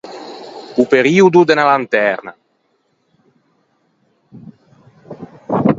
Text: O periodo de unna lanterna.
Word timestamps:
O 0.81 0.83
periodo 0.93 1.39
de 1.47 1.53
unna 1.55 1.69
lanterna. 1.71 2.31